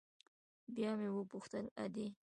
بيا 0.75 0.91
مې 0.99 1.09
وپوښتل 1.17 1.65
ادې. 1.83 2.07